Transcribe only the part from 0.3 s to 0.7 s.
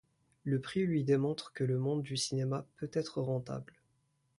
Le